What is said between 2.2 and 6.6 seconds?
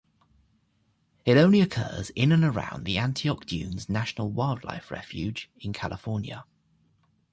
and around the Antioch Dunes National Wildlife Refuge in California.